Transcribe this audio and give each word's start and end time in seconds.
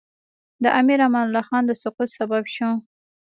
د 0.63 0.65
امیر 0.79 0.99
امان 1.07 1.23
الله 1.27 1.43
خان 1.49 1.63
د 1.67 1.71
سقوط 1.81 2.09
سبب 2.17 2.43
شو. 2.55 2.69